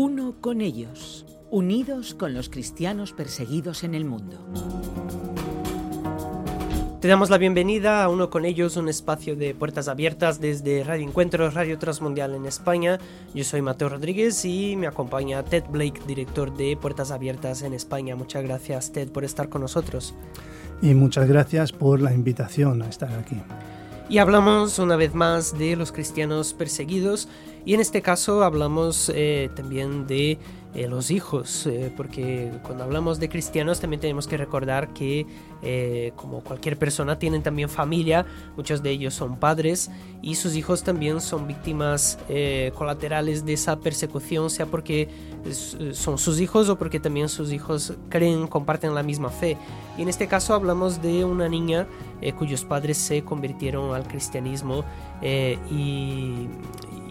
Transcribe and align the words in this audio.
Uno 0.00 0.36
con 0.40 0.60
ellos, 0.60 1.26
unidos 1.50 2.14
con 2.14 2.32
los 2.32 2.48
cristianos 2.48 3.12
perseguidos 3.12 3.82
en 3.82 3.96
el 3.96 4.04
mundo. 4.04 4.38
Te 7.00 7.08
damos 7.08 7.30
la 7.30 7.38
bienvenida 7.38 8.04
a 8.04 8.08
Uno 8.08 8.30
con 8.30 8.44
ellos, 8.44 8.76
un 8.76 8.88
espacio 8.88 9.34
de 9.34 9.56
puertas 9.56 9.88
abiertas 9.88 10.40
desde 10.40 10.84
Radio 10.84 11.04
Encuentro, 11.04 11.50
Radio 11.50 11.80
Transmundial 11.80 12.36
en 12.36 12.46
España. 12.46 13.00
Yo 13.34 13.42
soy 13.42 13.60
Mateo 13.60 13.88
Rodríguez 13.88 14.44
y 14.44 14.76
me 14.76 14.86
acompaña 14.86 15.42
Ted 15.42 15.64
Blake, 15.68 16.00
director 16.06 16.56
de 16.56 16.76
Puertas 16.76 17.10
Abiertas 17.10 17.62
en 17.62 17.74
España. 17.74 18.14
Muchas 18.14 18.44
gracias, 18.44 18.92
Ted, 18.92 19.10
por 19.10 19.24
estar 19.24 19.48
con 19.48 19.62
nosotros. 19.62 20.14
Y 20.80 20.94
muchas 20.94 21.26
gracias 21.26 21.72
por 21.72 22.00
la 22.00 22.14
invitación 22.14 22.82
a 22.82 22.88
estar 22.88 23.12
aquí. 23.14 23.42
Y 24.10 24.16
hablamos 24.16 24.78
una 24.78 24.96
vez 24.96 25.14
más 25.14 25.58
de 25.58 25.76
los 25.76 25.92
cristianos 25.92 26.54
perseguidos 26.54 27.28
y 27.66 27.74
en 27.74 27.80
este 27.80 28.00
caso 28.00 28.42
hablamos 28.42 29.12
eh, 29.14 29.50
también 29.54 30.06
de 30.06 30.38
eh, 30.74 30.88
los 30.88 31.10
hijos, 31.10 31.66
eh, 31.66 31.92
porque 31.94 32.50
cuando 32.62 32.84
hablamos 32.84 33.20
de 33.20 33.28
cristianos 33.28 33.80
también 33.80 34.00
tenemos 34.00 34.26
que 34.26 34.38
recordar 34.38 34.94
que 34.94 35.26
como 36.14 36.40
cualquier 36.42 36.78
persona 36.78 37.18
tienen 37.18 37.42
también 37.42 37.68
familia, 37.68 38.24
muchos 38.56 38.82
de 38.82 38.90
ellos 38.90 39.12
son 39.12 39.38
padres 39.38 39.90
y 40.22 40.36
sus 40.36 40.54
hijos 40.54 40.84
también 40.84 41.20
son 41.20 41.48
víctimas 41.48 42.16
colaterales 42.74 43.44
de 43.44 43.54
esa 43.54 43.80
persecución, 43.80 44.50
sea 44.50 44.66
porque 44.66 45.08
son 45.92 46.16
sus 46.16 46.40
hijos 46.40 46.68
o 46.68 46.78
porque 46.78 47.00
también 47.00 47.28
sus 47.28 47.50
hijos 47.50 47.94
creen, 48.08 48.46
comparten 48.46 48.94
la 48.94 49.02
misma 49.02 49.30
fe. 49.30 49.56
Y 49.98 50.02
en 50.02 50.08
este 50.08 50.28
caso 50.28 50.54
hablamos 50.54 51.02
de 51.02 51.24
una 51.24 51.48
niña 51.48 51.88
cuyos 52.36 52.64
padres 52.64 52.98
se 52.98 53.22
convirtieron 53.22 53.94
al 53.94 54.06
cristianismo 54.06 54.84
y, 55.22 56.48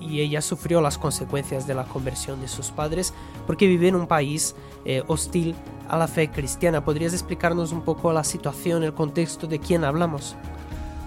y 0.08 0.22
ella 0.22 0.42
sufrió 0.42 0.82
las 0.82 0.98
consecuencias 0.98 1.68
de 1.68 1.74
la 1.74 1.84
conversión 1.84 2.42
de 2.42 2.48
sus 2.48 2.72
padres 2.72 3.14
porque 3.46 3.68
vive 3.68 3.88
en 3.88 3.96
un 3.96 4.08
país 4.08 4.56
eh, 4.86 5.04
hostil 5.08 5.56
a 5.90 5.98
la 5.98 6.08
fe 6.08 6.30
cristiana. 6.30 6.84
¿Podrías 6.84 7.14
explicarnos 7.14 7.72
un 7.72 7.82
poco 7.82 8.14
la 8.14 8.24
situación, 8.24 8.84
el 8.84 8.94
contexto 8.94 9.48
de 9.48 9.60
quién 9.60 9.84
hablamos? 9.84 10.36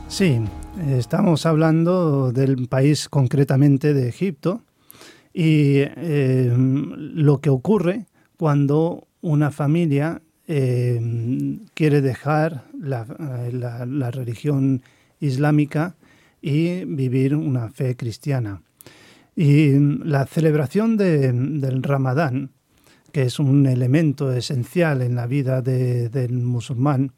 Sí, 0.09 0.41
estamos 0.89 1.47
hablando 1.47 2.33
del 2.33 2.69
país 2.69 3.09
concretamente 3.09 3.95
de 3.95 4.09
Egipto 4.09 4.63
y 5.33 5.77
eh, 5.79 6.53
lo 6.57 7.41
que 7.41 7.51
ocurre 7.51 8.07
cuando 8.37 9.07
una 9.21 9.51
familia 9.51 10.23
eh, 10.53 11.01
quiere 11.75 12.01
dejar 12.01 12.65
la, 12.77 13.07
la 13.87 14.11
religión 14.11 14.83
islámica 15.21 15.95
y 16.43 16.85
vivir 16.87 17.37
una 17.37 17.71
fe 17.71 17.95
cristiana. 17.95 18.61
Y 19.37 19.79
la 20.05 20.27
celebración 20.27 20.97
del 20.97 21.83
Ramadán, 21.85 22.51
que 23.13 23.23
es 23.23 23.39
un 23.39 23.65
elemento 23.67 24.33
esencial 24.33 25.03
en 25.03 25.15
la 25.15 25.29
vida 25.29 25.63
del 25.63 26.33
musulmán, 26.33 27.13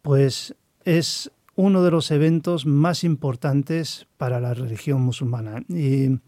pues 0.00 0.54
es 0.86 1.30
uno 1.54 1.82
de 1.82 1.90
los 1.90 2.10
eventos 2.10 2.64
más 2.64 3.04
importantes 3.04 4.06
para 4.16 4.40
la 4.40 4.54
religión 4.54 5.02
musulmana. 5.02 5.62
Y 5.68 6.18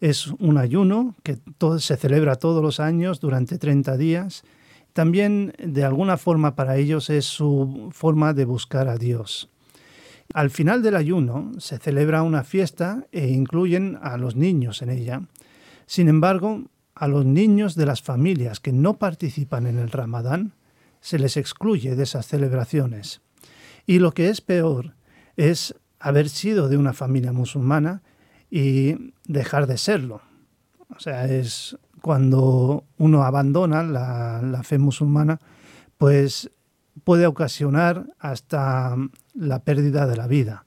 es 0.00 0.26
un 0.26 0.58
ayuno 0.58 1.14
que 1.22 1.38
se 1.78 1.96
celebra 1.96 2.34
todos 2.34 2.60
los 2.60 2.80
años 2.80 3.20
durante 3.20 3.56
30 3.56 3.96
días. 3.96 4.42
También, 4.92 5.54
de 5.58 5.84
alguna 5.84 6.16
forma, 6.16 6.56
para 6.56 6.76
ellos 6.76 7.10
es 7.10 7.24
su 7.24 7.90
forma 7.92 8.34
de 8.34 8.44
buscar 8.44 8.88
a 8.88 8.96
Dios. 8.96 9.48
Al 10.32 10.50
final 10.50 10.82
del 10.82 10.96
ayuno 10.96 11.52
se 11.58 11.78
celebra 11.78 12.22
una 12.22 12.44
fiesta 12.44 13.06
e 13.10 13.28
incluyen 13.28 13.98
a 14.02 14.16
los 14.16 14.36
niños 14.36 14.82
en 14.82 14.90
ella. 14.90 15.22
Sin 15.86 16.08
embargo, 16.08 16.64
a 16.94 17.08
los 17.08 17.24
niños 17.24 17.74
de 17.74 17.86
las 17.86 18.02
familias 18.02 18.60
que 18.60 18.72
no 18.72 18.98
participan 18.98 19.66
en 19.66 19.78
el 19.78 19.90
ramadán 19.90 20.52
se 21.00 21.18
les 21.18 21.36
excluye 21.36 21.96
de 21.96 22.02
esas 22.02 22.26
celebraciones. 22.26 23.22
Y 23.86 23.98
lo 23.98 24.12
que 24.12 24.28
es 24.28 24.40
peor 24.40 24.94
es 25.36 25.74
haber 25.98 26.28
sido 26.28 26.68
de 26.68 26.76
una 26.76 26.92
familia 26.92 27.32
musulmana 27.32 28.02
y 28.50 29.12
dejar 29.26 29.66
de 29.66 29.78
serlo. 29.78 30.22
O 30.94 31.00
sea, 31.00 31.26
es 31.26 31.76
cuando 32.02 32.84
uno 32.98 33.22
abandona 33.24 33.82
la, 33.82 34.42
la 34.42 34.62
fe 34.62 34.78
musulmana, 34.78 35.38
pues 35.98 36.50
puede 37.04 37.26
ocasionar 37.26 38.06
hasta 38.18 38.96
la 39.34 39.62
pérdida 39.62 40.06
de 40.06 40.16
la 40.16 40.26
vida 40.26 40.66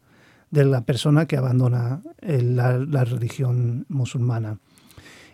de 0.53 0.65
la 0.65 0.85
persona 0.85 1.25
que 1.25 1.35
abandona 1.35 2.03
la, 2.21 3.03
religión 3.05 3.87
musulmana. 3.89 4.59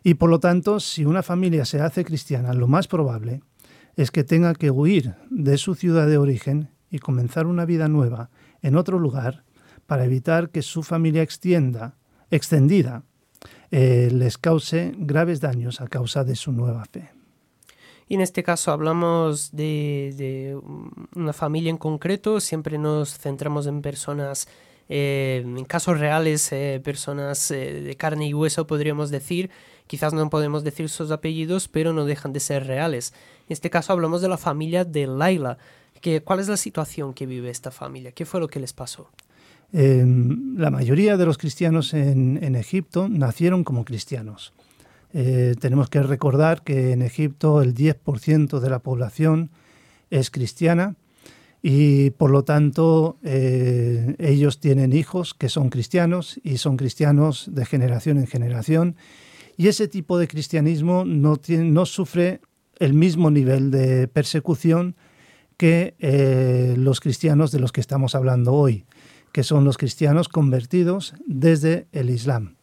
Y 0.02 0.14
por 0.14 0.30
lo 0.30 0.40
tanto, 0.40 0.80
si 0.80 1.04
una 1.04 1.24
familia 1.24 1.66
se 1.66 1.82
hace 1.82 2.06
cristiana, 2.06 2.54
lo 2.54 2.70
más 2.70 2.88
probable 2.88 3.42
es 3.98 4.12
que 4.12 4.24
tenga 4.24 4.54
que 4.54 4.72
huir 4.72 5.16
de 5.30 5.58
su 5.58 5.76
ciudad 5.76 6.08
de 6.08 6.18
origen 6.18 6.70
y 6.90 7.00
comenzar 7.00 7.48
una 7.48 7.66
vida 7.66 7.90
nueva 7.90 8.30
en 8.62 8.78
otro 8.78 8.98
lugar 8.98 9.44
para 9.88 10.06
evitar 10.06 10.52
que 10.52 10.62
su 10.62 10.84
familia 10.84 11.22
extienda, 11.22 11.98
extendida 12.32 13.04
eh, 13.72 14.10
les 14.12 14.38
cause 14.38 14.94
graves 14.98 15.42
daños 15.42 15.82
a 15.82 15.88
causa 15.88 16.24
de 16.24 16.36
su 16.36 16.52
nueva 16.52 16.86
fe. 16.86 17.12
Y 18.08 18.16
en 18.16 18.22
este 18.22 18.42
caso 18.42 18.72
hablamos 18.72 19.52
de, 19.52 20.58
una 21.16 21.34
familia 21.34 21.70
en 21.70 21.78
concreto, 21.78 22.40
siempre 22.40 22.80
nos 22.80 23.20
centramos 23.20 23.68
en 23.68 23.84
personas, 23.84 24.48
eh, 24.90 25.44
en 25.46 25.64
casos 25.66 26.00
reales, 26.00 26.52
eh, 26.52 26.82
personas 26.84 27.50
de 27.50 27.96
carne 27.98 28.28
y 28.28 28.34
hueso 28.34 28.66
podríamos 28.66 29.12
decir, 29.12 29.52
quizás 29.86 30.14
no 30.14 30.28
podemos 30.32 30.64
decir 30.64 30.90
sus 30.90 31.12
apellidos, 31.12 31.68
pero 31.68 31.94
no 31.94 32.06
dejan 32.06 32.34
de 32.34 32.40
ser 32.40 32.66
reales. 32.66 33.14
En 33.48 33.54
este 33.54 33.70
caso 33.70 33.94
hablamos 33.94 34.22
de 34.22 34.30
la 34.30 34.38
familia 34.38 34.86
de 34.86 35.06
Laila. 35.06 35.60
¿Cuál 36.24 36.40
es 36.40 36.48
la 36.48 36.58
situación 36.58 37.14
que 37.14 37.28
vive 37.28 37.52
esta 37.52 37.70
familia? 37.70 38.14
¿Qué 38.14 38.26
fue 38.26 38.40
lo 38.40 38.48
que 38.48 38.60
les 38.60 38.74
pasó? 38.74 39.12
La 39.72 40.72
mayoría 40.72 41.16
de 41.18 41.26
los 41.26 41.38
cristianos 41.38 41.94
en 41.94 42.56
Egipto 42.56 43.08
nacieron 43.08 43.64
como 43.64 43.86
cristianos. 43.86 44.54
Eh, 45.12 45.56
tenemos 45.60 45.90
que 45.90 46.04
recordar 46.04 46.62
que 46.64 46.92
en 46.92 47.02
Egipto 47.02 47.62
el 47.62 47.74
10% 47.74 48.60
de 48.60 48.70
la 48.70 48.80
población 48.80 49.50
es 50.12 50.30
cristiana 50.30 50.96
y 51.64 52.12
por 52.12 52.30
lo 52.30 52.44
tanto 52.44 53.18
eh, 53.24 54.16
ellos 54.20 54.60
tienen 54.60 54.94
hijos 54.94 55.34
que 55.34 55.50
son 55.50 55.70
cristianos 55.70 56.40
y 56.44 56.58
son 56.58 56.78
cristianos 56.78 57.50
de 57.52 57.66
generación 57.66 58.18
en 58.18 58.28
generación 58.28 58.96
y 59.58 59.68
ese 59.68 59.88
tipo 59.88 60.20
de 60.20 60.28
cristianismo 60.28 61.04
no, 61.06 61.86
sufre 61.86 62.40
el 62.78 62.94
mismo 62.94 63.32
nivel 63.32 63.72
de 63.72 64.08
persecución 64.08 64.96
que 65.58 65.96
eh, 66.00 66.76
los 66.78 67.02
cristianos 67.02 67.52
de 67.52 67.60
los 67.60 67.74
que 67.74 67.82
estamos 67.82 68.16
hablando 68.16 68.54
hoy, 68.54 68.86
que 69.32 69.44
son 69.44 69.66
los 69.66 69.78
cristianos 69.78 70.30
convertidos 70.30 71.14
desde 71.26 71.88
el 71.92 72.10
Islam 72.10 72.56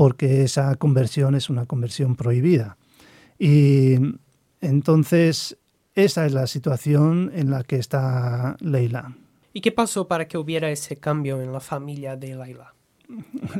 porque 0.00 0.44
esa 0.44 0.74
conversión 0.76 1.34
es 1.34 1.50
una 1.50 1.66
conversión 1.66 2.16
prohibida. 2.16 2.78
Y 3.38 3.96
entonces 4.62 5.58
esa 5.94 6.24
es 6.24 6.32
la 6.32 6.46
situación 6.46 7.30
en 7.34 7.50
la 7.50 7.64
que 7.64 7.76
está 7.76 8.56
Leila. 8.60 9.14
¿Y 9.52 9.60
qué 9.60 9.72
pasó 9.72 10.08
para 10.08 10.26
que 10.26 10.38
hubiera 10.38 10.70
ese 10.70 10.96
cambio 10.96 11.42
en 11.42 11.52
la 11.52 11.60
familia 11.60 12.16
de 12.16 12.34
Leila? 12.34 12.72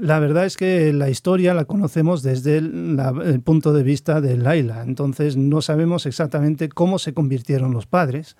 La 0.00 0.18
verdad 0.18 0.46
es 0.46 0.56
que 0.56 0.94
la 0.94 1.10
historia 1.10 1.52
la 1.52 1.66
conocemos 1.66 2.22
desde 2.22 2.56
el, 2.56 3.42
punto 3.44 3.74
de 3.74 3.82
vista 3.82 4.22
de 4.22 4.38
Laila, 4.38 4.82
entonces 4.82 5.36
no 5.36 5.60
sabemos 5.60 6.06
exactamente 6.06 6.70
cómo 6.70 6.98
se 6.98 7.12
convirtieron 7.12 7.72
los 7.72 7.86
padres. 7.86 8.38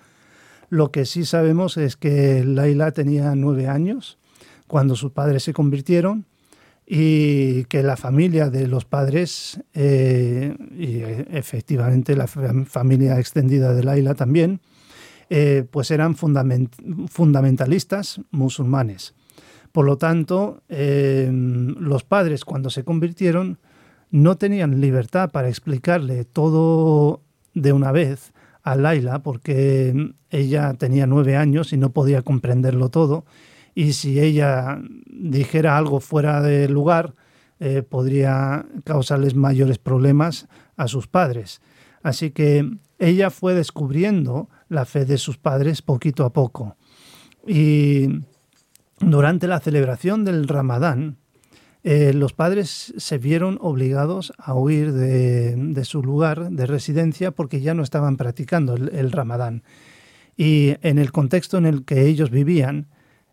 Lo 0.70 0.91
que 0.92 1.04
sí 1.04 1.26
sabemos 1.26 1.76
es 1.76 1.97
que 1.97 2.44
Laila 2.44 2.92
tenía 2.92 3.34
nueve 3.34 3.66
años 3.66 4.19
cuando 4.69 4.94
sus 4.94 5.10
padres 5.10 5.42
se 5.42 5.53
convirtieron 5.53 6.26
y 6.86 7.64
que 7.64 7.82
la 7.82 7.97
familia 7.97 8.50
de 8.50 8.68
los 8.68 8.84
padres, 8.84 9.60
eh, 9.74 10.54
y 10.77 11.00
efectivamente 11.36 12.15
la 12.16 12.28
familia 12.28 13.18
extendida 13.18 13.74
de 13.74 13.83
Laila 13.83 14.15
también, 14.15 14.60
eh, 15.28 15.65
pues 15.68 15.91
eran 15.91 16.15
fundamentalistas 16.16 18.21
musulmanes. 18.30 19.15
Por 19.72 19.86
lo 19.86 19.98
tanto, 19.98 20.62
eh, 20.68 21.28
los 21.33 22.04
padres 22.04 22.45
cuando 22.45 22.71
se 22.71 22.84
convirtieron 22.84 23.59
no 24.10 24.36
tenían 24.36 24.80
libertad 24.80 25.30
para 25.30 25.48
explicarle 25.48 26.24
todo 26.24 27.22
de 27.54 27.72
una 27.72 27.91
vez 27.92 28.33
a 28.62 28.77
Laila 28.77 29.22
porque 29.22 30.12
ella 30.30 30.74
tenía 30.74 31.07
nueve 31.07 31.36
años 31.36 31.72
y 31.72 31.77
no 31.77 31.91
podía 31.91 32.22
comprenderlo 32.22 32.89
todo 32.89 33.24
y 33.74 33.92
si 33.92 34.21
ella 34.21 34.80
dijera 35.07 35.77
algo 35.77 36.01
fuera 36.01 36.42
de 36.42 36.68
lugar, 36.68 37.15
eh, 37.60 37.83
podría 37.83 38.66
causarles 38.84 39.34
mayores 39.34 39.78
problemas 39.78 40.48
a 40.77 40.89
sus 40.89 41.07
padres. 41.07 41.60
Así 42.03 42.30
que 42.30 42.68
ella 42.98 43.30
fue 43.30 43.54
descubriendo 43.54 44.48
la 44.68 44.84
fe 44.84 45.04
de 45.04 45.18
sus 45.18 45.39
padres 45.39 45.83
poquito 45.83 46.24
a 46.24 46.33
poco. 46.33 46.77
Y 47.47 48.22
durante 48.98 49.47
la 49.47 49.60
celebración 49.60 50.24
del 50.24 50.48
Ramadán, 50.48 51.18
eh, 51.82 52.12
los 52.12 52.34
padres 52.34 52.92
se 52.97 53.18
vieron 53.18 53.59
obligados 53.60 54.32
a 54.36 54.54
huir 54.54 54.92
de, 54.92 55.84
su 55.84 56.03
lugar 56.03 56.50
de 56.50 56.66
residencia 56.66 57.30
porque 57.30 57.60
ya 57.60 57.74
no 57.74 57.82
estaban 57.82 58.16
practicando 58.16 58.74
el, 58.74 59.12
ramadán. 59.12 59.62
Y 60.36 60.77
en 60.82 60.98
el 60.98 61.10
contexto 61.12 61.59
en 61.59 61.66
el 61.66 61.84
que 61.84 62.06
ellos 62.06 62.30
vivían, 62.30 62.88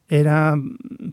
era 0.07 0.55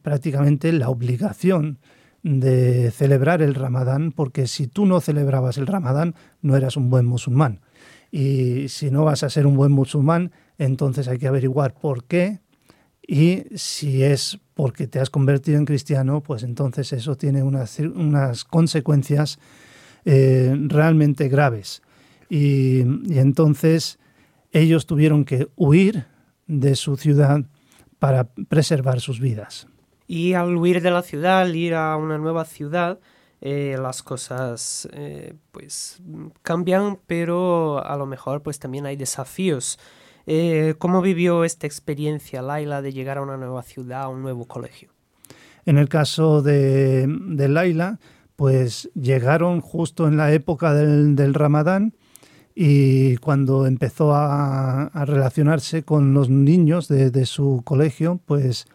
prácticamente 0.03 0.73
la 0.73 0.89
obligación 0.89 1.79
de 2.23 2.91
celebrar 2.93 3.43
el 3.43 3.55
ramadán, 3.55 4.13
porque 4.13 4.47
si 4.47 4.69
tú 4.69 4.87
no 4.87 5.01
celebrabas 5.01 5.59
el 5.59 5.67
ramadán, 5.67 6.15
no 6.41 6.57
eras 6.57 6.77
un 6.77 6.89
buen 6.89 7.05
musulmán. 7.05 7.61
Y 8.13 8.69
si 8.69 8.91
no 8.91 9.05
vas 9.05 9.25
a 9.25 9.31
ser 9.31 9.47
un 9.47 9.57
buen 9.57 9.73
musulmán, 9.73 10.31
entonces 10.57 11.09
hay 11.09 11.19
que 11.19 11.27
averiguar 11.27 11.75
por 11.75 12.05
qué 12.05 12.41
y 13.07 13.45
si 13.57 14.03
es 14.03 14.39
porque 14.55 14.87
te 14.87 15.01
has 15.01 15.11
convertido 15.11 15.59
en 15.59 15.65
cristiano, 15.65 16.23
pues 16.23 16.43
entonces 16.43 16.93
eso 16.93 17.17
tiene 17.17 17.43
unas, 17.43 17.79
unas 17.79 18.45
consecuencias 18.45 19.39
eh, 20.05 20.55
realmente 20.69 21.29
graves. 21.29 21.83
Y, 22.29 22.83
y, 23.13 23.19
entonces 23.19 23.99
ellos 24.53 24.87
tuvieron 24.87 25.25
que 25.25 25.49
huir 25.57 26.07
de 26.47 26.77
su 26.77 26.97
ciudad 26.97 27.45
para 27.99 28.25
preservar 28.25 29.01
sus 29.01 29.21
vidas. 29.21 29.67
Y 30.07 30.35
al 30.35 30.57
huir 30.57 30.83
de 30.83 30.91
la 30.91 31.03
ciudad, 31.03 31.43
al 31.43 31.57
ir 31.57 31.75
a 31.75 31.97
una 31.97 32.19
nueva 32.19 32.45
ciudad, 32.45 32.99
eh, 33.47 33.77
las 33.79 34.03
cosas 34.03 34.89
eh, 34.93 35.35
pues 35.53 36.01
cambian, 36.43 36.99
pero 37.07 37.85
a 37.85 37.95
lo 37.97 38.07
mejor 38.07 38.43
pues 38.43 38.59
también 38.59 38.87
hay 38.87 38.97
desafíos. 38.97 39.79
Eh, 40.27 40.75
¿Cómo 40.79 41.03
vivió 41.03 41.45
esta 41.45 41.67
experiencia 41.67 42.41
Laila 42.41 42.81
de 42.81 42.93
llegar 42.93 43.19
a 43.19 43.23
una 43.23 43.37
nueva 43.37 43.63
ciudad, 43.63 44.03
a 44.03 44.09
un 44.09 44.23
nuevo 44.23 44.47
colegio? 44.47 44.91
En 45.67 45.79
el 45.79 45.89
caso 45.89 46.43
de, 46.43 47.07
Laila, 47.49 47.99
pues 48.37 48.91
llegaron 48.95 49.61
justo 49.61 50.09
en 50.09 50.17
la 50.17 50.33
época 50.33 50.75
del, 50.75 51.35
Ramadán 51.35 51.95
y 52.55 53.17
cuando 53.19 53.67
empezó 53.67 54.15
a, 54.15 54.91
relacionarse 55.07 55.83
con 55.83 56.15
los 56.15 56.31
niños 56.31 56.89
de, 56.89 57.27
su 57.27 57.63
colegio, 57.65 58.21
pues 58.25 58.67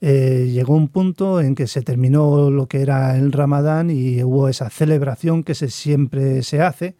eh, 0.00 0.50
llegó 0.50 0.74
un 0.76 0.88
punto 0.88 1.40
en 1.40 1.54
que 1.54 1.66
se 1.66 1.82
terminó 1.82 2.50
lo 2.50 2.66
que 2.66 2.80
era 2.80 3.16
el 3.16 3.32
Ramadán 3.32 3.90
y 3.90 4.22
hubo 4.22 4.48
esa 4.48 4.70
celebración 4.70 5.42
que 5.42 5.54
se, 5.54 5.68
siempre 5.68 6.42
se 6.42 6.62
hace 6.62 6.96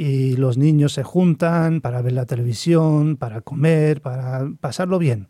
y 0.00 0.34
los 0.36 0.56
niños 0.56 0.94
se 0.94 1.02
juntan 1.02 1.82
para 1.82 2.00
ver 2.00 2.14
la 2.14 2.24
televisión, 2.24 3.18
para 3.18 3.42
comer, 3.42 4.00
para 4.00 4.50
pasarlo 4.58 4.98
bien. 4.98 5.28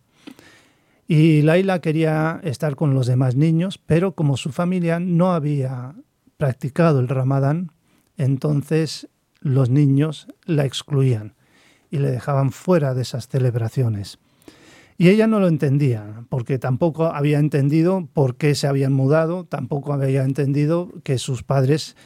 Y 1.08 1.42
Laila 1.42 1.80
quería 1.80 2.40
estar 2.44 2.76
con 2.76 2.94
los 2.94 3.08
demás 3.08 3.34
niños, 3.34 3.78
pero 3.84 4.14
como 4.14 4.36
su 4.36 4.52
familia 4.52 5.00
no 5.00 5.32
había 5.32 5.96
practicado 6.36 7.00
el 7.00 7.08
ramadán, 7.08 7.72
entonces 8.16 9.08
los 9.40 9.70
niños 9.70 10.28
la 10.44 10.66
excluían 10.66 11.34
y 11.90 11.98
le 11.98 12.12
dejaban 12.12 12.52
fuera 12.52 12.94
de 12.94 13.02
esas 13.02 13.26
celebraciones. 13.26 14.20
Y 14.96 15.08
ella 15.08 15.26
no 15.26 15.40
lo 15.40 15.48
entendía, 15.48 16.26
porque 16.28 16.60
tampoco 16.60 17.06
había 17.06 17.40
entendido 17.40 18.08
por 18.12 18.36
qué 18.36 18.54
se 18.54 18.68
habían 18.68 18.92
mudado, 18.92 19.46
tampoco 19.46 19.92
había 19.94 20.22
entendido 20.22 20.92
que 21.02 21.18
sus 21.18 21.42
padres 21.42 21.96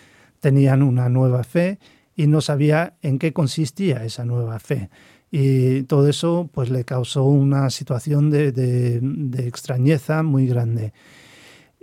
tenían 0.41 0.83
una 0.83 1.11
nueva 1.11 1.45
fe 1.45 1.79
y 2.17 2.27
no 2.27 2.41
sabía 2.41 2.97
en 3.03 3.19
qué 3.19 3.33
consistía 3.33 4.05
esa 4.05 4.25
nueva 4.25 4.59
fe. 4.59 4.91
Y 5.31 5.83
todo 5.85 6.09
eso 6.09 6.49
pues 6.53 6.71
le 6.71 6.85
causó 6.85 7.25
una 7.25 7.69
situación 7.71 8.31
de, 8.31 9.01
extrañeza 9.39 10.23
muy 10.23 10.47
grande. 10.47 10.93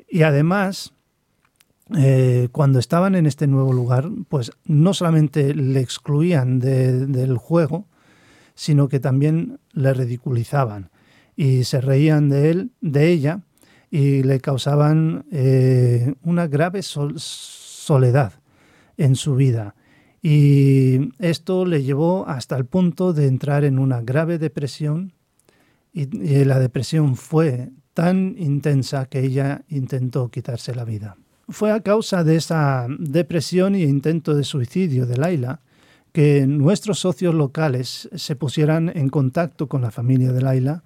Y 0.09 0.21
además, 0.23 0.93
eh, 1.97 2.47
cuando 2.51 2.79
estaban 2.79 3.15
en 3.15 3.25
este 3.25 3.47
nuevo 3.47 3.73
lugar, 3.73 4.09
pues 4.29 4.51
no 4.65 4.93
solamente 4.93 5.53
le 5.53 5.81
excluían 5.81 6.59
del 6.59 7.37
juego, 7.37 7.87
sino 8.55 8.87
que 8.87 8.99
también 8.99 9.59
le 9.73 9.93
ridiculizaban 9.93 10.91
y 11.35 11.63
se 11.63 11.81
reían 11.81 12.29
de 12.29 12.51
él, 12.51 12.71
de 12.81 13.09
ella, 13.09 13.41
y 13.89 14.23
le 14.23 14.39
causaban 14.39 15.25
eh, 15.31 16.13
una 16.23 16.47
grave 16.47 16.81
soledad 16.83 18.33
en 18.95 19.15
su 19.15 19.35
vida. 19.35 19.75
Y 20.21 21.09
esto 21.17 21.65
le 21.65 21.83
llevó 21.83 22.27
hasta 22.27 22.55
el 22.55 22.65
punto 22.65 23.13
de 23.13 23.27
entrar 23.27 23.63
en 23.63 23.79
una 23.79 24.01
grave 24.01 24.37
depresión 24.37 25.13
y, 25.93 26.05
la 26.45 26.59
depresión 26.59 27.15
fue 27.15 27.69
tan 27.93 28.35
intensa 28.37 29.07
que 29.07 29.19
ella 29.19 29.63
intentó 29.67 30.29
quitarse 30.29 30.75
la 30.75 30.85
vida. 30.85 31.17
Fue 31.49 31.71
a 31.71 31.81
causa 31.81 32.23
de 32.23 32.37
esa 32.37 32.87
depresión 32.99 33.75
y 33.75 33.83
intento 33.83 34.35
de 34.35 34.43
suicidio 34.43 35.05
de 35.05 35.17
Laila 35.17 35.61
que 36.13 36.45
nuestros 36.45 36.99
socios 36.99 37.33
locales 37.33 38.09
se 38.13 38.35
pusieran 38.35 38.91
en 38.95 39.09
contacto 39.09 39.67
con 39.67 39.81
la 39.81 39.91
familia 39.91 40.31
de 40.31 40.41
Laila 40.41 40.83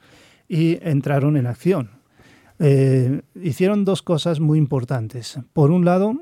y 0.47 0.79
entraron 0.81 1.37
en 1.37 1.47
acción. 1.47 1.91
Eh, 2.59 3.21
hicieron 3.35 3.85
dos 3.85 4.01
cosas 4.01 4.39
muy 4.39 4.57
importantes. 4.57 5.39
Por 5.53 5.71
un 5.71 5.83
lado, 5.83 6.21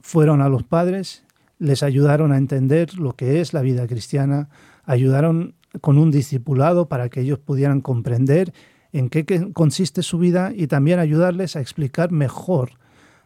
fueron 0.00 0.42
a 0.42 0.48
los 0.48 0.64
padres 0.64 1.24
les 1.62 1.84
ayudaron 1.84 2.32
a 2.32 2.38
entender 2.38 2.98
lo 2.98 3.14
que 3.14 3.40
es 3.40 3.52
la 3.52 3.62
vida 3.62 3.86
cristiana, 3.86 4.48
ayudaron 4.84 5.54
con 5.80 5.96
un 5.96 6.10
discipulado 6.10 6.88
para 6.88 7.08
que 7.08 7.20
ellos 7.20 7.38
pudieran 7.38 7.80
comprender 7.80 8.52
en 8.90 9.08
qué 9.08 9.24
consiste 9.52 10.02
su 10.02 10.18
vida 10.18 10.52
y 10.52 10.66
también 10.66 10.98
ayudarles 10.98 11.54
a 11.54 11.60
explicar 11.60 12.10
mejor 12.10 12.72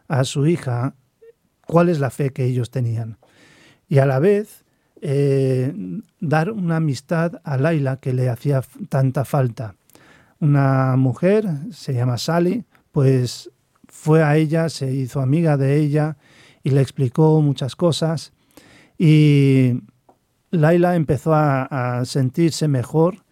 a 0.07 0.23
su 0.23 0.45
hija 0.45 0.93
cuál 1.65 1.89
es 1.89 1.99
la 1.99 2.11
fe 2.11 2.29
que 2.29 2.45
ellos 2.45 2.69
tenían. 2.69 3.17
Y 3.89 3.97
a 3.97 4.05
la 4.05 4.19
vez 4.19 4.65
eh, 5.01 5.73
dar 6.19 6.51
una 6.51 6.75
amistad 6.75 7.41
a 7.43 7.57
Laila 7.57 7.97
que 7.97 8.13
le 8.13 8.29
hacía 8.29 8.61
tanta 8.87 9.25
falta. 9.25 9.73
Una 10.39 10.95
mujer, 10.95 11.47
se 11.71 11.95
llama 11.95 12.19
Sally, 12.19 12.65
pues 12.91 13.49
fue 13.87 14.21
a 14.21 14.37
ella, 14.37 14.69
se 14.69 14.93
hizo 14.93 15.21
amiga 15.21 15.57
de 15.57 15.77
ella 15.77 16.17
y 16.63 16.71
le 16.71 16.81
explicó 16.81 17.41
muchas 17.41 17.75
cosas 17.75 18.33
y 18.97 19.73
Laila 20.51 20.95
empezó 20.95 21.33
a, 21.33 22.01
sentirse 22.05 22.67
mejor. 22.67 23.23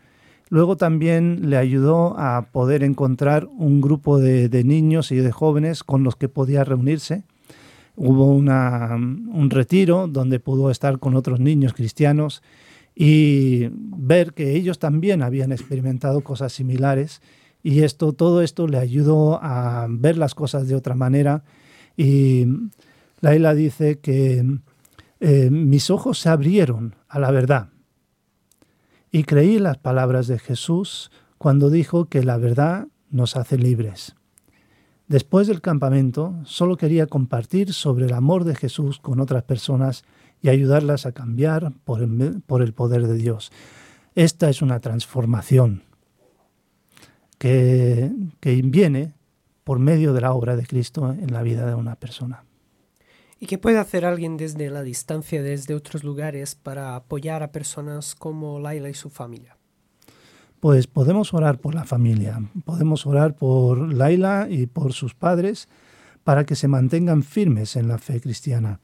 Luego 0.50 0.78
también 0.78 1.50
le 1.50 1.58
ayudó 1.58 2.18
a 2.20 2.50
poder 2.52 2.84
encontrar 2.84 3.48
un 3.48 3.82
grupo 3.82 4.20
de, 4.20 4.64
niños 4.64 5.12
y 5.12 5.18
de 5.18 5.32
jóvenes 5.32 5.84
con 5.84 6.04
los 6.04 6.16
que 6.16 6.30
podía 6.30 6.64
reunirse. 6.64 7.24
Hubo 7.96 8.28
un 8.28 9.50
retiro 9.50 10.08
donde 10.08 10.40
pudo 10.40 10.70
estar 10.70 11.00
con 11.00 11.16
otros 11.16 11.40
niños 11.40 11.74
cristianos 11.74 12.44
y 12.94 13.70
ver 13.72 14.34
que 14.34 14.56
ellos 14.56 14.80
también 14.80 15.22
habían 15.22 15.52
experimentado 15.52 16.22
cosas 16.22 16.54
similares 16.54 17.22
y 17.62 17.82
esto 17.82 18.14
todo 18.14 18.42
esto 18.42 18.68
le 18.68 18.78
ayudó 18.78 19.40
a 19.42 19.88
ver 19.90 20.18
las 20.18 20.36
cosas 20.36 20.68
de 20.68 20.76
otra 20.76 20.96
manera 20.96 21.44
y 21.98 22.46
Laila 23.22 23.54
dice 23.54 24.00
que 24.00 24.44
eh, 25.20 25.50
mis 25.50 25.90
ojos 25.90 26.20
se 26.20 26.30
abrieron 26.30 26.96
a 27.08 27.20
la 27.20 27.32
verdad 27.32 27.70
y 29.12 29.24
creí 29.24 29.60
las 29.60 29.78
palabras 29.78 30.28
de 30.28 30.40
Jesús 30.40 31.12
cuando 31.38 31.70
dijo 31.70 32.06
que 32.06 32.24
la 32.24 32.38
verdad 32.38 32.88
nos 33.10 33.38
hace 33.38 33.58
libres. 33.58 34.16
Después 35.08 35.48
del 35.48 35.62
campamento, 35.62 36.36
solo 36.46 36.78
quería 36.78 37.08
compartir 37.08 37.74
sobre 37.74 38.06
el 38.06 38.14
amor 38.14 38.44
de 38.44 38.56
Jesús 38.56 39.00
con 39.00 39.20
otras 39.20 39.44
personas 39.44 40.04
y 40.42 40.50
ayudarlas 40.50 41.06
a 41.06 41.12
cambiar 41.12 41.72
por 41.84 42.02
el, 42.02 42.42
por 42.46 42.62
el 42.62 42.74
poder 42.74 43.08
de 43.08 43.16
Dios. 43.16 43.52
Esta 44.16 44.50
es 44.50 44.62
una 44.62 44.80
transformación 44.80 45.84
que, 47.38 48.12
que 48.40 48.62
viene 48.64 49.14
por 49.64 49.80
medio 49.80 50.14
de 50.14 50.22
la 50.22 50.34
obra 50.34 50.56
de 50.56 50.66
Cristo 50.66 51.12
en 51.12 51.32
la 51.32 51.42
vida 51.44 51.66
de 51.68 51.76
una 51.76 51.96
persona. 51.96 52.44
¿Y 53.40 53.48
qué 53.48 53.58
puede 53.58 53.80
hacer 53.80 54.06
alguien 54.06 54.38
desde 54.38 54.70
la 54.70 54.82
distancia, 54.82 55.44
desde 55.44 55.76
otros 55.76 56.04
lugares, 56.04 56.56
para 56.56 56.96
apoyar 56.96 57.44
a 57.44 57.52
personas 57.52 58.16
como 58.16 58.60
Laila 58.60 58.90
y 58.90 58.94
su 58.94 59.10
familia? 59.10 59.58
Pues 60.62 60.88
podemos 60.88 61.34
orar 61.34 61.60
por 61.60 61.76
la 61.76 61.84
familia, 61.84 62.42
podemos 62.64 63.06
orar 63.06 63.36
por 63.36 63.94
Laila 63.94 64.48
y 64.50 64.68
por 64.68 64.94
sus 64.94 65.14
padres 65.14 65.68
para 66.24 66.46
que 66.46 66.56
se 66.56 66.68
mantengan 66.68 67.24
firmes 67.24 67.76
en 67.76 67.88
la 67.88 67.98
fe 67.98 68.22
cristiana. 68.22 68.80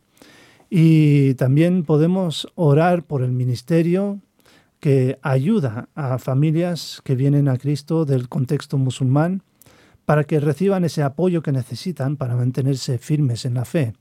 Y 0.70 1.34
también 1.36 1.84
podemos 1.84 2.48
orar 2.55 3.03
por 3.03 3.24
el 3.24 3.31
ministerio 3.31 4.20
que 4.79 5.17
ayuda 5.22 5.89
a 5.96 6.17
familias 6.17 7.01
que 7.03 7.15
vienen 7.15 7.48
a 7.48 7.58
Cristo 7.58 8.05
del 8.05 8.29
contexto 8.29 8.77
musulmán 8.77 9.43
para 10.05 10.24
que 10.24 10.39
reciban 10.39 10.84
ese 10.84 11.03
apoyo 11.03 11.41
que 11.41 11.51
necesitan 11.51 12.17
para 12.17 12.36
mantenerse 12.36 12.98
firmes 12.98 13.46
en 13.46 13.53
la 13.53 13.65
fe. 13.65 13.93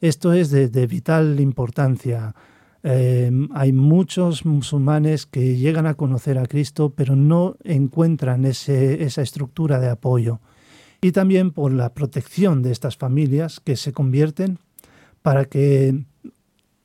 Esto 0.00 0.32
es 0.32 0.50
de, 0.50 0.86
vital 0.86 1.40
importancia. 1.40 2.34
Eh, 2.82 3.30
hay 3.54 3.72
muchos 3.72 4.44
musulmanes 4.44 5.26
que 5.26 5.56
llegan 5.56 5.86
a 5.86 5.94
conocer 5.94 6.38
a 6.38 6.46
Cristo, 6.46 6.92
pero 6.94 7.16
no 7.16 7.56
encuentran 7.64 8.44
esa 8.44 9.22
estructura 9.22 9.80
de 9.80 9.88
apoyo. 9.88 10.40
y 11.02 11.12
también 11.12 11.50
por 11.52 11.72
la 11.72 11.92
protección 11.92 12.62
de 12.62 12.72
estas 12.72 12.96
familias 12.96 13.60
que 13.60 13.76
se 13.76 13.92
convierten 13.92 14.58
para 15.22 15.44
que 15.44 16.06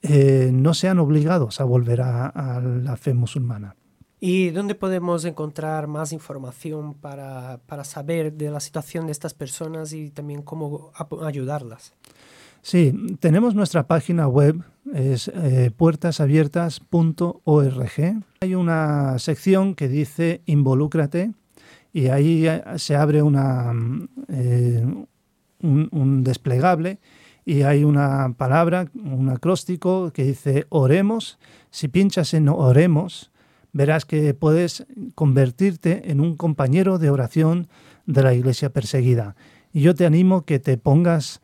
eh, 0.03 0.49
no 0.51 0.73
sean 0.73 0.97
obligados 0.97 1.61
a 1.61 1.63
volver 1.63 2.01
a, 2.01 2.59
la 2.59 2.97
fe 2.97 3.13
musulmana. 3.13 3.75
¿Y 4.19 4.49
dónde 4.49 4.75
podemos 4.75 5.25
encontrar 5.25 5.87
más 5.87 6.11
información 6.11 6.95
para, 6.95 7.59
saber 7.83 8.33
de 8.33 8.49
la 8.49 8.59
situación 8.59 9.05
de 9.05 9.11
estas 9.11 9.33
personas 9.33 9.93
y 9.93 10.09
también 10.09 10.41
cómo 10.41 10.91
ayudarlas? 11.23 11.93
Sí, 12.61 12.93
tenemos 13.19 13.55
nuestra 13.55 13.87
página 13.87 14.27
web, 14.27 14.63
es 14.93 15.31
eh, 15.33 15.71
puertasabiertas.org. 15.75 18.23
Hay 18.41 18.55
una 18.55 19.17
sección 19.19 19.75
que 19.75 19.87
dice 19.87 20.41
involúcrate 20.45 21.31
y 21.93 22.07
ahí 22.07 22.47
eh, 22.47 22.61
se 22.77 22.95
abre 22.95 23.21
una, 23.21 23.71
un, 23.71 25.07
un 25.59 26.23
desplegable 26.23 26.99
y 27.45 27.63
hay 27.63 27.83
una 27.83 28.33
palabra, 28.37 28.87
un 28.93 29.29
acróstico 29.29 30.11
que 30.13 30.23
dice 30.23 30.65
oremos. 30.69 31.39
Si 31.71 31.87
pinchas 31.87 32.33
en 32.33 32.49
oremos, 32.49 33.31
verás 33.73 34.05
que 34.05 34.33
puedes 34.33 34.85
convertirte 35.15 36.11
en 36.11 36.19
un 36.19 36.35
compañero 36.35 36.99
de 36.99 37.09
oración 37.09 37.67
de 38.05 38.23
la 38.23 38.33
iglesia 38.33 38.71
perseguida. 38.71 39.35
Y 39.73 39.81
yo 39.81 39.95
te 39.95 40.05
animo 40.05 40.43
que 40.43 40.59
te 40.59 40.77
pongas, 40.77 41.41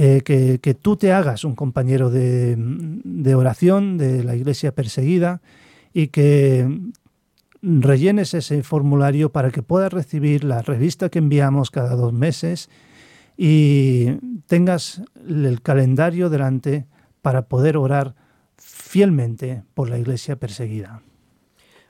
eh, 0.00 0.22
que, 0.22 0.74
tú 0.74 0.96
te 0.96 1.12
hagas 1.12 1.42
un 1.42 1.56
compañero 1.56 2.08
de, 2.08 2.54
de 2.56 3.34
oración 3.34 3.98
de 3.98 4.22
la 4.22 4.36
iglesia 4.36 4.72
perseguida 4.72 5.42
y 5.92 6.06
que 6.06 6.68
rellenes 7.62 8.32
ese 8.32 8.62
formulario 8.62 9.32
para 9.32 9.50
que 9.50 9.64
puedas 9.64 9.92
recibir 9.92 10.44
la 10.44 10.62
revista 10.62 11.08
que 11.08 11.18
enviamos 11.18 11.72
cada 11.72 11.96
dos 11.96 12.12
meses 12.12 12.70
y 13.36 14.18
tengas 14.46 15.02
el 15.26 15.62
calendario 15.62 16.30
delante 16.30 16.86
para 17.20 17.48
poder 17.48 17.76
orar 17.76 18.14
fielmente 18.56 19.64
por 19.74 19.90
la 19.90 19.98
iglesia 19.98 20.36
perseguida. 20.36 21.02